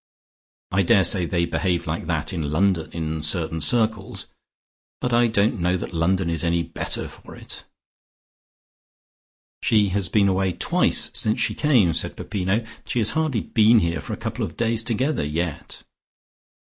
I 0.71 0.81
daresay 0.81 1.27
they 1.27 1.45
behave 1.45 1.85
like 1.85 2.07
that 2.07 2.33
in 2.33 2.49
London 2.51 2.91
in 2.91 3.21
certain 3.21 3.61
circles, 3.61 4.25
but 4.99 5.13
I 5.13 5.27
don't 5.27 5.59
know 5.59 5.77
that 5.77 5.93
London 5.93 6.27
is 6.27 6.43
any 6.43 6.63
better 6.63 7.07
for 7.07 7.35
it." 7.35 7.65
"She 9.61 9.89
has 9.89 10.09
been 10.09 10.27
away 10.27 10.53
twice 10.53 11.11
since 11.13 11.39
she 11.39 11.53
came," 11.53 11.93
said 11.93 12.17
Peppino. 12.17 12.65
"She 12.83 12.97
has 12.97 13.11
hardly 13.11 13.41
been 13.41 13.77
here 13.77 14.01
for 14.01 14.13
a 14.13 14.17
couple 14.17 14.43
of 14.43 14.57
days 14.57 14.81
together 14.81 15.23
yet." 15.23 15.83